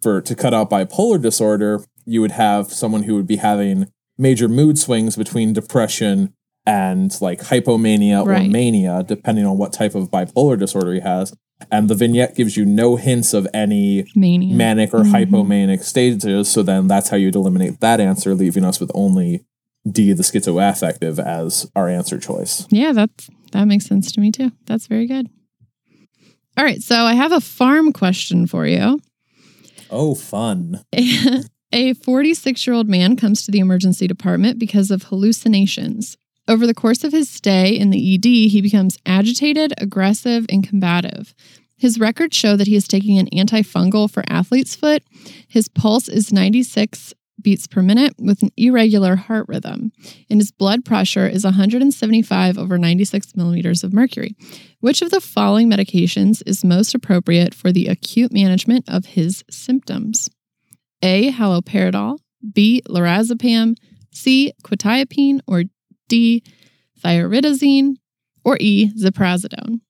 for 0.02 0.20
to 0.20 0.34
cut 0.34 0.54
out 0.54 0.70
bipolar 0.70 1.20
disorder, 1.20 1.84
you 2.04 2.20
would 2.20 2.32
have 2.32 2.72
someone 2.72 3.04
who 3.04 3.14
would 3.16 3.26
be 3.26 3.36
having 3.36 3.86
major 4.18 4.48
mood 4.48 4.78
swings 4.78 5.16
between 5.16 5.52
depression 5.52 6.32
and 6.64 7.16
like 7.20 7.40
hypomania 7.40 8.24
or 8.24 8.48
mania, 8.48 9.04
depending 9.06 9.46
on 9.46 9.56
what 9.58 9.72
type 9.72 9.94
of 9.94 10.10
bipolar 10.10 10.58
disorder 10.58 10.92
he 10.92 11.00
has. 11.00 11.32
And 11.70 11.88
the 11.88 11.94
vignette 11.94 12.34
gives 12.34 12.56
you 12.56 12.66
no 12.66 12.96
hints 12.96 13.32
of 13.32 13.46
any 13.54 14.04
Mania. 14.14 14.54
manic 14.54 14.92
or 14.92 15.04
Mhm. 15.04 15.12
hypomanic 15.30 15.82
stages. 15.82 16.48
So 16.48 16.62
then 16.62 16.86
that's 16.86 17.08
how 17.08 17.16
you'd 17.16 17.34
eliminate 17.36 17.80
that 17.80 17.98
answer, 18.00 18.34
leaving 18.34 18.64
us 18.64 18.78
with 18.80 18.90
only 18.94 19.44
D, 19.90 20.12
the 20.12 20.22
schizoaffective, 20.22 21.18
as 21.18 21.70
our 21.76 21.88
answer 21.88 22.18
choice. 22.18 22.66
Yeah, 22.70 22.92
that's 22.92 23.28
that 23.52 23.66
makes 23.66 23.86
sense 23.86 24.12
to 24.12 24.20
me 24.20 24.32
too. 24.32 24.52
That's 24.66 24.86
very 24.86 25.06
good. 25.06 25.28
All 26.56 26.64
right, 26.64 26.82
so 26.82 26.96
I 26.96 27.14
have 27.14 27.32
a 27.32 27.40
farm 27.40 27.92
question 27.92 28.46
for 28.46 28.66
you. 28.66 28.98
Oh, 29.90 30.14
fun. 30.14 30.82
a 31.72 31.94
46 31.94 32.66
year 32.66 32.74
old 32.74 32.88
man 32.88 33.16
comes 33.16 33.44
to 33.44 33.50
the 33.50 33.58
emergency 33.58 34.06
department 34.06 34.58
because 34.58 34.90
of 34.90 35.04
hallucinations. 35.04 36.16
Over 36.48 36.66
the 36.66 36.74
course 36.74 37.04
of 37.04 37.12
his 37.12 37.28
stay 37.28 37.76
in 37.76 37.90
the 37.90 38.14
ED, 38.14 38.24
he 38.24 38.60
becomes 38.62 38.98
agitated, 39.04 39.74
aggressive, 39.78 40.46
and 40.48 40.66
combative. 40.66 41.34
His 41.76 42.00
records 42.00 42.36
show 42.36 42.56
that 42.56 42.68
he 42.68 42.76
is 42.76 42.88
taking 42.88 43.18
an 43.18 43.28
antifungal 43.34 44.10
for 44.10 44.22
athlete's 44.28 44.74
foot. 44.74 45.02
His 45.48 45.68
pulse 45.68 46.08
is 46.08 46.32
96 46.32 47.12
beats 47.40 47.66
per 47.66 47.82
minute 47.82 48.14
with 48.18 48.42
an 48.42 48.50
irregular 48.56 49.16
heart 49.16 49.46
rhythm, 49.48 49.92
and 50.30 50.40
his 50.40 50.50
blood 50.50 50.84
pressure 50.84 51.26
is 51.26 51.44
175 51.44 52.58
over 52.58 52.78
96 52.78 53.36
millimeters 53.36 53.84
of 53.84 53.92
mercury. 53.92 54.34
Which 54.80 55.02
of 55.02 55.10
the 55.10 55.20
following 55.20 55.70
medications 55.70 56.42
is 56.46 56.64
most 56.64 56.94
appropriate 56.94 57.54
for 57.54 57.72
the 57.72 57.86
acute 57.86 58.32
management 58.32 58.84
of 58.88 59.06
his 59.06 59.44
symptoms? 59.50 60.28
A. 61.02 61.30
Haloperidol, 61.30 62.18
B. 62.52 62.82
Lorazepam, 62.88 63.76
C. 64.12 64.52
Quetiapine, 64.62 65.40
or 65.46 65.64
D. 66.08 66.42
Thioridazine, 67.04 67.96
or 68.44 68.56
E. 68.60 68.90
Ziprasidone. 68.98 69.80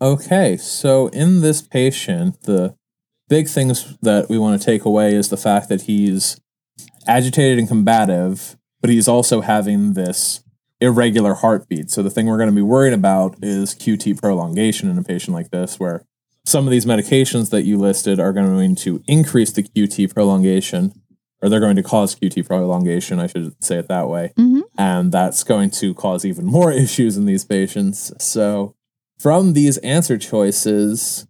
Okay, 0.00 0.56
so 0.56 1.06
in 1.08 1.40
this 1.40 1.62
patient, 1.62 2.42
the 2.42 2.74
big 3.32 3.48
things 3.48 3.96
that 4.02 4.28
we 4.28 4.36
want 4.36 4.60
to 4.60 4.62
take 4.62 4.84
away 4.84 5.14
is 5.14 5.30
the 5.30 5.38
fact 5.38 5.70
that 5.70 5.80
he's 5.82 6.38
agitated 7.06 7.58
and 7.58 7.66
combative, 7.66 8.58
but 8.82 8.90
he's 8.90 9.08
also 9.08 9.40
having 9.40 9.94
this 9.94 10.44
irregular 10.82 11.32
heartbeat. 11.32 11.88
So 11.90 12.02
the 12.02 12.10
thing 12.10 12.26
we're 12.26 12.36
going 12.36 12.50
to 12.50 12.54
be 12.54 12.60
worried 12.60 12.92
about 12.92 13.36
is 13.42 13.74
QT 13.74 14.20
prolongation 14.20 14.90
in 14.90 14.98
a 14.98 15.02
patient 15.02 15.34
like 15.34 15.50
this, 15.50 15.80
where 15.80 16.04
some 16.44 16.66
of 16.66 16.72
these 16.72 16.84
medications 16.84 17.48
that 17.48 17.62
you 17.62 17.78
listed 17.78 18.20
are 18.20 18.34
going 18.34 18.74
to 18.74 19.02
increase 19.08 19.50
the 19.50 19.62
QT 19.62 20.12
prolongation, 20.12 20.92
or 21.40 21.48
they're 21.48 21.58
going 21.58 21.76
to 21.76 21.82
cause 21.82 22.14
QT 22.14 22.46
prolongation, 22.46 23.18
I 23.18 23.28
should 23.28 23.54
say 23.64 23.78
it 23.78 23.88
that 23.88 24.10
way. 24.10 24.34
Mhm. 24.38 24.64
And 24.76 25.10
that's 25.10 25.42
going 25.42 25.70
to 25.70 25.94
cause 25.94 26.26
even 26.26 26.44
more 26.44 26.70
issues 26.84 27.16
in 27.16 27.24
these 27.24 27.46
patients. 27.46 28.12
So 28.18 28.74
from 29.18 29.54
these 29.54 29.78
answer 29.78 30.18
choices, 30.18 31.26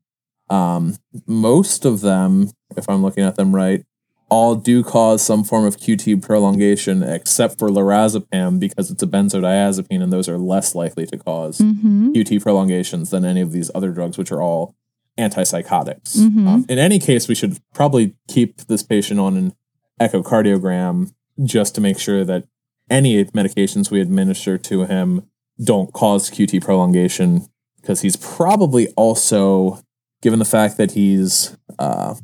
um, 0.53 0.97
most 1.27 1.85
of 1.85 2.01
them, 2.01 2.51
if 2.77 2.89
I'm 2.89 3.03
looking 3.03 3.25
at 3.25 3.37
them 3.37 3.55
right, 3.55 3.85
all 4.29 4.55
do 4.55 4.83
cause 4.83 5.23
some 5.23 5.45
form 5.45 5.65
of 5.67 5.77
QT 5.77 6.23
prolongation, 6.23 7.03
except 7.03 7.59
for 7.59 7.69
lorazepam 7.69 8.59
because 8.59 8.91
it's 8.91 9.03
a 9.03 9.07
benzodiazepine, 9.07 10.03
and 10.03 10.13
those 10.13 10.29
are 10.29 10.39
less 10.39 10.75
likely 10.75 11.07
to 11.07 11.19
cause 11.19 11.59
Mm-hmm. 11.59 12.13
QT 12.13 12.43
prolongations 12.43 13.11
than 13.11 13.25
any 13.25 13.41
of 13.41 13.53
these 13.53 13.71
other 13.75 13.91
drugs, 13.93 14.17
which 14.19 14.33
are 14.33 14.41
all 14.41 14.75
antipsychotics. 15.19 16.17
Mhm. 16.17 16.47
Um, 16.47 16.67
in 16.69 16.79
any 16.79 16.99
case, 16.99 17.29
we 17.29 17.35
should 17.35 17.59
probably 17.75 18.15
keep 18.29 18.63
this 18.69 18.83
patient 18.83 19.21
on 19.21 19.37
an 19.37 19.53
echocardiogram 20.01 21.13
just 21.45 21.75
to 21.75 21.81
make 21.81 21.99
sure 21.99 22.25
that 22.25 22.45
any 22.91 23.23
medications 23.27 23.91
we 23.91 24.01
administer 24.01 24.57
to 24.59 24.85
him 24.85 25.23
don't 25.63 25.93
cause 25.93 26.31
QT 26.31 26.61
prolongation 26.63 27.47
because 27.81 28.01
he's 28.01 28.17
probably 28.17 28.89
also, 28.97 29.79
given 30.23 30.39
the 30.39 30.45
fact 30.45 30.77
that 30.79 30.93
he's, 30.93 31.57
uh, 31.79 32.15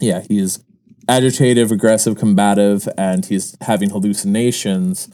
yeah, 0.00 0.22
he's 0.28 0.64
agitative, 1.08 1.70
aggressive, 1.70 2.18
combative, 2.18 2.88
and 2.98 3.26
he's 3.26 3.56
having 3.60 3.90
hallucinations. 3.90 5.08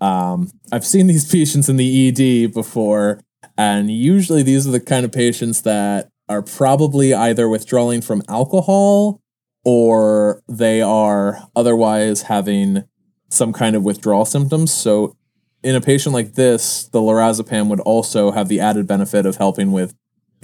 Um, 0.00 0.50
I've 0.72 0.86
seen 0.86 1.06
these 1.08 1.30
patients 1.30 1.68
in 1.68 1.76
the 1.76 2.08
ED 2.08 2.54
before, 2.54 3.20
And 3.58 3.90
usually 3.90 4.42
these 4.42 4.66
are 4.66 4.70
the 4.70 4.80
kind 4.80 5.04
of 5.04 5.12
patients 5.12 5.62
that 5.62 6.08
are 6.28 6.42
probably 6.42 7.14
either 7.14 7.48
withdrawing 7.48 8.00
from 8.00 8.22
alcohol 8.28 9.20
or 9.64 10.42
they 10.48 10.80
are 10.80 11.42
otherwise 11.54 12.22
having 12.22 12.84
some 13.28 13.52
kind 13.52 13.74
of 13.74 13.82
withdrawal 13.82 14.24
symptoms. 14.24 14.72
So 14.72 15.16
in 15.62 15.74
a 15.74 15.80
patient 15.80 16.14
like 16.14 16.34
this, 16.34 16.84
the 16.88 17.00
lorazepam 17.00 17.68
would 17.68 17.80
also 17.80 18.30
have 18.30 18.48
the 18.48 18.60
added 18.60 18.86
benefit 18.86 19.26
of 19.26 19.36
helping 19.36 19.72
with 19.72 19.94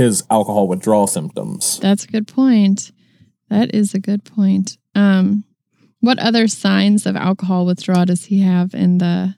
his 0.03 0.25
alcohol 0.31 0.69
withdrawal 0.69 1.07
symptoms. 1.07 1.79
That's 1.81 2.05
a 2.05 2.09
good 2.09 2.27
point. 2.29 2.93
That 3.49 3.75
is 3.75 3.95
a 3.95 3.99
good 4.01 4.25
point. 4.25 4.77
Um, 4.95 5.45
what 6.01 6.19
other 6.19 6.49
signs 6.49 7.07
of 7.07 7.17
alcohol 7.17 7.65
withdrawal 7.67 8.05
does 8.07 8.25
he 8.27 8.41
have 8.41 8.75
in 8.75 8.99
the 8.99 9.37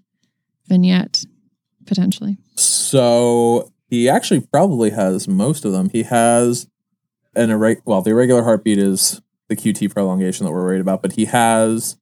vignette 0.66 1.24
potentially? 1.86 2.38
So 2.56 3.70
he 3.88 4.08
actually 4.08 4.40
probably 4.40 4.90
has 4.90 5.28
most 5.28 5.64
of 5.64 5.72
them. 5.72 5.90
He 5.90 6.04
has 6.04 6.66
an 7.36 7.50
irreg 7.50 7.82
well, 7.84 8.00
the 8.02 8.10
irregular 8.10 8.42
heartbeat 8.44 8.78
is 8.78 9.20
the 9.48 9.56
QT 9.56 9.92
prolongation 9.92 10.46
that 10.46 10.52
we're 10.52 10.62
worried 10.64 10.80
about, 10.80 11.02
but 11.02 11.12
he 11.12 11.26
has 11.26 11.96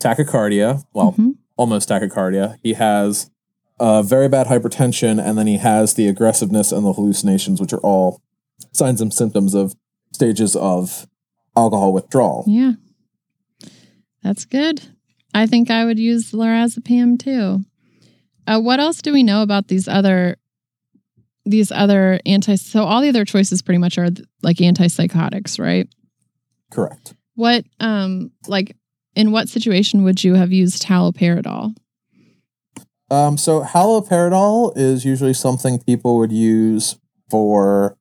tachycardia, 0.00 0.82
well, 0.92 1.12
Mhm. 1.12 1.36
almost 1.56 1.88
tachycardia. 1.88 2.58
He 2.62 2.74
has 2.74 3.30
uh, 3.78 4.02
very 4.02 4.28
bad 4.28 4.46
hypertension, 4.46 5.22
and 5.22 5.36
then 5.36 5.46
he 5.46 5.58
has 5.58 5.94
the 5.94 6.08
aggressiveness 6.08 6.72
and 6.72 6.84
the 6.84 6.92
hallucinations, 6.92 7.60
which 7.60 7.72
are 7.72 7.80
all 7.80 8.20
signs 8.72 9.00
and 9.00 9.12
symptoms 9.12 9.54
of 9.54 9.74
stages 10.12 10.54
of 10.56 11.06
alcohol 11.56 11.92
withdrawal. 11.92 12.44
Yeah. 12.46 12.72
That's 14.22 14.44
good. 14.44 14.82
I 15.34 15.46
think 15.46 15.70
I 15.70 15.84
would 15.84 15.98
use 15.98 16.32
lorazepam 16.32 17.18
too. 17.18 17.64
Uh, 18.46 18.60
what 18.60 18.80
else 18.80 19.02
do 19.02 19.12
we 19.12 19.22
know 19.22 19.42
about 19.42 19.68
these 19.68 19.88
other 19.88 20.36
these 21.44 21.72
other 21.72 22.20
anti 22.24 22.54
so 22.54 22.84
all 22.84 23.00
the 23.00 23.08
other 23.08 23.24
choices 23.24 23.62
pretty 23.62 23.78
much 23.78 23.98
are 23.98 24.10
like 24.42 24.58
antipsychotics, 24.58 25.58
right? 25.58 25.88
Correct. 26.70 27.14
What 27.34 27.64
um 27.80 28.30
like 28.46 28.76
in 29.14 29.32
what 29.32 29.48
situation 29.48 30.04
would 30.04 30.22
you 30.22 30.34
have 30.34 30.52
used 30.52 30.84
haloperidol? 30.84 31.74
Um, 33.12 33.36
so 33.36 33.60
haloperidol 33.62 34.72
is 34.76 35.04
usually 35.04 35.34
something 35.34 35.78
people 35.78 36.16
would 36.18 36.32
use 36.32 36.96
for 37.30 37.96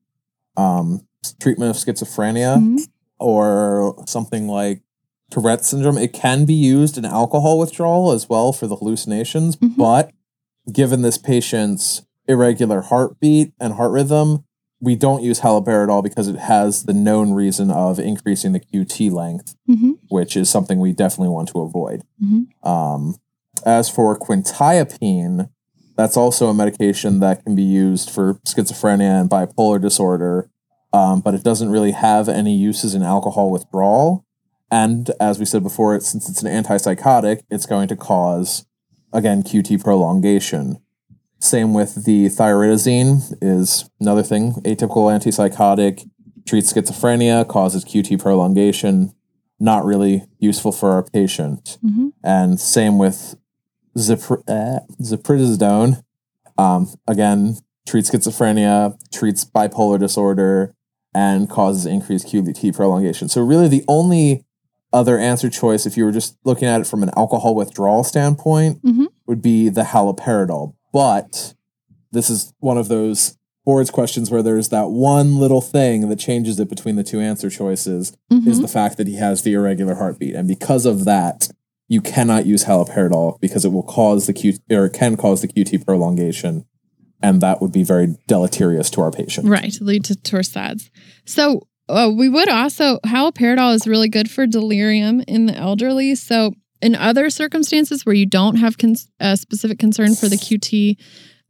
um, 0.55 1.05
treatment 1.39 1.69
of 1.71 1.75
schizophrenia 1.75 2.57
Mhm. 2.59 2.87
or 3.19 4.01
something 4.07 4.47
like 4.47 4.81
Tourette 5.29 5.65
syndrome. 5.65 5.97
It 5.97 6.13
can 6.13 6.45
be 6.45 6.53
used 6.53 6.97
in 6.97 7.05
alcohol 7.05 7.59
withdrawal 7.59 8.11
as 8.11 8.29
well 8.29 8.51
for 8.53 8.67
the 8.67 8.75
hallucinations, 8.77 9.55
Mhm. 9.57 9.75
but 9.77 10.11
given 10.71 11.01
this 11.01 11.17
patient's 11.17 12.03
irregular 12.27 12.81
heartbeat 12.81 13.53
and 13.59 13.73
heart 13.73 13.91
rhythm, 13.91 14.43
we 14.81 14.95
don't 14.95 15.23
use 15.23 15.41
haloperidol 15.41 16.03
because 16.03 16.27
it 16.27 16.37
has 16.37 16.83
the 16.83 16.93
known 16.93 17.31
reason 17.33 17.69
of 17.69 17.99
increasing 17.99 18.51
the 18.51 18.59
QT 18.59 19.09
length, 19.09 19.55
Mhm. 19.69 19.97
which 20.09 20.35
is 20.35 20.49
something 20.49 20.79
we 20.79 20.91
definitely 20.93 21.29
want 21.33 21.49
to 21.49 21.59
avoid. 21.61 22.01
Mhm. 22.23 22.47
Um, 22.67 23.15
as 23.65 23.89
for 23.89 24.17
quetiapine, 24.17 25.49
that's 25.97 26.17
also 26.17 26.47
a 26.47 26.53
medication 26.53 27.19
that 27.19 27.43
can 27.43 27.55
be 27.55 27.63
used 27.63 28.09
for 28.09 28.35
schizophrenia 28.47 29.21
and 29.21 29.29
bipolar 29.29 29.81
disorder, 29.81 30.49
um, 30.93 31.21
but 31.21 31.33
it 31.33 31.43
doesn't 31.43 31.69
really 31.69 31.91
have 31.91 32.27
any 32.27 32.55
uses 32.55 32.95
in 32.95 33.03
alcohol 33.03 33.51
withdrawal. 33.51 34.25
And 34.71 35.11
as 35.19 35.37
we 35.37 35.45
said 35.45 35.63
before, 35.63 35.95
it, 35.95 36.03
since 36.03 36.29
it's 36.29 36.41
an 36.43 36.63
antipsychotic, 36.63 37.41
it's 37.49 37.65
going 37.65 37.89
to 37.89 37.95
cause, 37.95 38.65
again, 39.11 39.43
QT 39.43 39.83
prolongation. 39.83 40.81
Same 41.39 41.73
with 41.73 42.05
the 42.05 42.27
thioridazine 42.27 43.37
is 43.41 43.89
another 43.99 44.23
thing. 44.23 44.53
Atypical 44.63 45.11
antipsychotic 45.11 46.07
treats 46.47 46.71
schizophrenia, 46.71 47.47
causes 47.47 47.83
QT 47.83 48.19
prolongation. 48.19 49.13
Not 49.59 49.85
really 49.85 50.23
useful 50.39 50.71
for 50.71 50.91
our 50.91 51.03
patient. 51.03 51.77
Mhm. 51.83 52.13
And 52.23 52.59
same 52.59 52.97
with 52.97 53.35
zipr- 53.97 54.43
uh. 54.47 54.79
Um, 56.57 56.87
again, 57.07 57.57
treats 57.87 58.09
schizophrenia, 58.11 58.95
treats 59.11 59.45
bipolar 59.45 59.99
disorder, 59.99 60.75
and 61.13 61.49
causes 61.49 61.85
increased 61.85 62.27
QT 62.27 62.73
prolongation. 62.75 63.27
So 63.29 63.41
really, 63.41 63.67
the 63.67 63.83
only 63.87 64.45
other 64.93 65.17
answer 65.17 65.49
choice, 65.49 65.85
if 65.85 65.95
you 65.97 66.03
were 66.05 66.11
just 66.11 66.37
looking 66.43 66.67
at 66.67 66.81
it 66.81 66.87
from 66.87 67.01
an 67.03 67.11
alcohol 67.15 67.55
withdrawal 67.55 68.03
standpoint, 68.03 68.81
Mhm. 68.83 69.07
would 69.27 69.41
be 69.41 69.69
the 69.69 69.83
haloperidol. 69.83 70.73
But 70.93 71.53
this 72.11 72.29
is 72.29 72.53
one 72.59 72.77
of 72.77 72.89
those 72.89 73.37
boards 73.65 73.89
questions 73.91 74.29
where 74.29 74.43
there's 74.43 74.69
that 74.69 74.89
one 74.91 75.37
little 75.37 75.61
thing 75.61 76.09
that 76.09 76.17
changes 76.19 76.59
it 76.59 76.67
between 76.69 76.95
the 76.97 77.03
two 77.03 77.19
answer 77.21 77.49
choices 77.49 78.11
is 78.31 78.57
Mhm. 78.59 78.61
the 78.61 78.67
fact 78.67 78.97
that 78.97 79.07
he 79.07 79.15
has 79.15 79.43
the 79.43 79.53
irregular 79.53 79.95
heartbeat. 79.95 80.35
And 80.35 80.47
because 80.47 80.85
of 80.85 81.05
that, 81.05 81.49
you 81.91 81.99
cannot 81.99 82.45
use 82.45 82.63
haloperidol 82.63 83.37
because 83.41 83.65
it 83.65 83.73
will 83.73 83.83
cause 83.83 84.25
the 84.25 84.31
Q 84.31 84.53
or 84.71 84.87
can 84.87 85.17
cause 85.17 85.41
the 85.41 85.49
QT 85.49 85.85
prolongation. 85.85 86.65
And 87.21 87.41
that 87.41 87.61
would 87.61 87.73
be 87.73 87.83
very 87.83 88.15
deleterious 88.27 88.89
to 88.91 89.01
our 89.01 89.11
patient. 89.11 89.49
Right, 89.49 89.75
lead 89.81 90.05
to 90.05 90.13
torsades. 90.13 90.89
So 91.25 91.67
uh, 91.89 92.09
we 92.15 92.29
would 92.29 92.47
also 92.47 92.99
haloperidol 93.05 93.75
is 93.75 93.87
really 93.87 94.07
good 94.07 94.31
for 94.31 94.47
delirium 94.47 95.21
in 95.27 95.47
the 95.47 95.53
elderly. 95.53 96.15
So 96.15 96.53
in 96.81 96.95
other 96.95 97.29
circumstances 97.29 98.05
where 98.05 98.15
you 98.15 98.25
don't 98.25 98.55
have 98.55 98.77
cons- 98.77 99.09
a 99.19 99.35
specific 99.35 99.77
concern 99.77 100.15
for 100.15 100.29
the 100.29 100.37
QT 100.37 100.95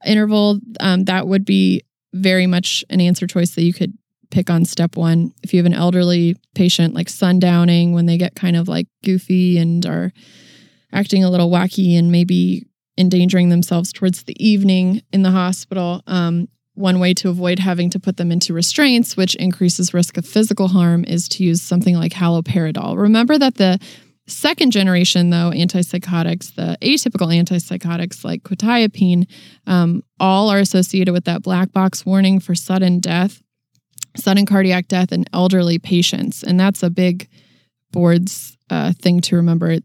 interval, 0.08 0.60
um, 0.80 1.04
that 1.06 1.28
would 1.28 1.46
be 1.46 1.84
very 2.14 2.48
much 2.48 2.84
an 2.90 3.00
answer 3.00 3.28
choice 3.28 3.54
that 3.54 3.62
you 3.62 3.74
could 3.74 3.96
pick 4.32 4.50
on 4.50 4.66
step 4.66 4.98
one. 4.98 5.34
If 5.44 5.54
you 5.54 5.60
have 5.60 5.66
an 5.66 5.74
elderly 5.74 6.36
patient 6.56 6.94
like 6.94 7.08
sundowning 7.08 7.94
when 7.94 8.06
they 8.06 8.18
get 8.18 8.36
kind 8.36 8.56
of 8.56 8.68
like 8.68 8.88
goofy 9.04 9.58
and 9.58 9.86
are 9.86 10.12
acting 10.94 11.24
a 11.24 11.30
little 11.30 11.50
wacky 11.50 11.98
and 11.98 12.12
maybe 12.12 12.66
endangering 12.98 13.50
themselves 13.50 13.94
towards 13.94 14.24
the 14.24 14.36
evening 14.44 15.02
in 15.14 15.22
the 15.22 15.32
hospital, 15.32 16.02
um, 16.08 16.48
one 16.74 17.00
way 17.00 17.14
to 17.14 17.30
avoid 17.30 17.60
having 17.60 17.90
to 17.90 18.00
put 18.00 18.18
them 18.18 18.32
into 18.32 18.54
restraints, 18.54 19.18
which 19.18 19.36
increases 19.36 19.94
risk 19.94 20.18
of 20.18 20.26
physical 20.26 20.70
harm, 20.70 21.04
is 21.06 21.28
to 21.30 21.44
use 21.44 21.62
something 21.62 21.96
like 21.96 22.14
haloperidol. 22.14 22.98
Remember 22.98 23.38
that 23.38 23.56
the 23.56 23.80
second 24.28 24.72
generation, 24.72 25.30
though, 25.30 25.52
antipsychotics, 25.52 26.56
the 26.56 26.78
atypical 26.82 27.28
antipsychotics 27.28 28.24
like 28.24 28.44
quetiapine, 28.44 29.28
um, 29.68 30.04
all 30.20 30.50
are 30.50 30.60
associated 30.60 31.12
with 31.12 31.26
that 31.26 31.44
black 31.44 31.72
box 31.72 32.06
warning 32.06 32.40
for 32.40 32.56
sudden 32.56 33.00
death, 33.00 33.42
sudden 34.16 34.46
cardiac 34.46 34.88
death 34.88 35.12
in 35.12 35.26
elderly 35.34 35.80
patients. 35.80 36.44
And 36.44 36.60
that's 36.60 36.84
a 36.84 36.90
big 36.90 37.28
board's 37.92 38.58
uh, 38.70 38.94
thing 38.94 39.22
to 39.22 39.36
remember. 39.36 39.78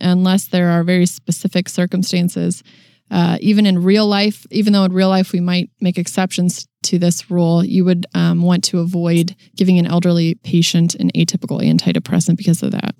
Unless 0.00 0.48
there 0.48 0.70
are 0.70 0.82
very 0.82 1.06
specific 1.06 1.68
circumstances, 1.68 2.62
uh, 3.10 3.36
even 3.40 3.66
in 3.66 3.82
real 3.82 4.06
life, 4.06 4.46
even 4.50 4.72
though 4.72 4.84
in 4.84 4.92
real 4.92 5.08
life 5.08 5.32
we 5.32 5.40
might 5.40 5.70
make 5.80 5.98
exceptions 5.98 6.66
to 6.84 6.98
this 6.98 7.30
rule, 7.30 7.64
you 7.64 7.84
would 7.84 8.06
um, 8.14 8.42
want 8.42 8.64
to 8.64 8.80
avoid 8.80 9.36
giving 9.54 9.78
an 9.78 9.86
elderly 9.86 10.34
patient 10.36 10.94
an 10.96 11.10
atypical 11.14 11.60
antidepressant 11.60 12.36
because 12.36 12.62
of 12.62 12.72
that 12.72 12.94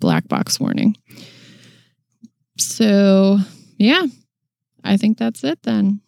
black 0.00 0.28
box 0.28 0.60
warning. 0.60 0.96
So, 2.58 3.38
yeah, 3.78 4.06
I 4.82 4.96
think 4.96 5.16
that's 5.16 5.44
it 5.44 5.62
then. 5.62 6.00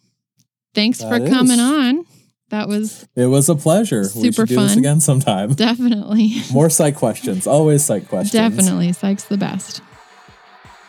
Thanks 0.75 1.01
for 1.01 1.17
coming 1.17 1.59
is. 1.59 1.59
on. 1.59 2.05
That 2.49 2.67
was 2.67 3.07
It 3.15 3.27
was 3.27 3.49
a 3.49 3.55
pleasure. 3.55 4.01
we 4.01 4.07
Super 4.07 4.47
should 4.47 4.49
do 4.49 4.55
this 4.61 4.71
fun. 4.71 4.77
again 4.79 4.99
sometime. 4.99 5.53
definitely, 5.53 6.41
More 6.51 6.69
psych 6.69 6.95
questions. 6.95 7.45
Always 7.47 7.83
psych 7.83 8.07
questions. 8.07 8.31
definitely 8.31 8.91
Psych's 8.93 9.25
the 9.25 9.37
best. 9.37 9.81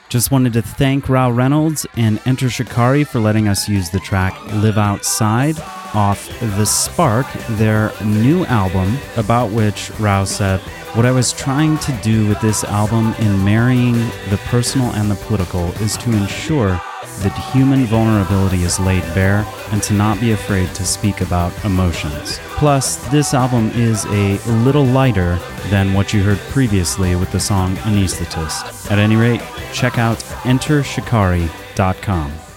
Just 0.08 0.32
wanted 0.32 0.52
to 0.54 0.62
thank 0.62 1.08
Rou 1.08 1.30
Reynolds 1.30 1.86
and 1.96 2.20
Enter 2.26 2.50
Shikari 2.50 3.04
for 3.04 3.20
letting 3.20 3.46
us 3.46 3.68
use 3.68 3.90
the 3.90 4.00
track 4.00 4.34
Live 4.54 4.76
Outside 4.76 5.54
off 5.94 6.28
The 6.56 6.64
Spark, 6.64 7.26
their 7.50 7.92
new 8.04 8.44
album, 8.46 8.98
about 9.16 9.50
which 9.52 9.90
Rao 10.00 10.24
said, 10.24 10.58
What 10.96 11.06
I 11.06 11.12
was 11.12 11.32
trying 11.32 11.78
to 11.78 11.92
do 12.02 12.26
with 12.26 12.40
this 12.40 12.64
album 12.64 13.14
in 13.20 13.44
marrying 13.44 13.92
the 14.30 14.40
personal 14.46 14.90
and 14.94 15.08
the 15.08 15.14
political 15.14 15.66
is 15.80 15.96
to 15.98 16.10
ensure 16.10 16.80
that 17.18 17.52
human 17.52 17.84
vulnerability 17.84 18.62
is 18.62 18.80
laid 18.80 19.02
bare 19.14 19.44
and 19.70 19.82
to 19.82 19.92
not 19.92 20.20
be 20.20 20.32
afraid 20.32 20.68
to 20.74 20.84
speak 20.84 21.20
about 21.20 21.52
emotions. 21.64 22.38
Plus, 22.56 22.96
this 23.10 23.34
album 23.34 23.70
is 23.74 24.04
a 24.06 24.38
little 24.64 24.84
lighter 24.84 25.38
than 25.68 25.94
what 25.94 26.12
you 26.12 26.22
heard 26.22 26.38
previously 26.52 27.16
with 27.16 27.30
the 27.32 27.40
song 27.40 27.76
Anesthetist. 27.76 28.90
At 28.90 28.98
any 28.98 29.16
rate, 29.16 29.42
check 29.72 29.98
out 29.98 30.18
entershikari.com. 30.44 32.49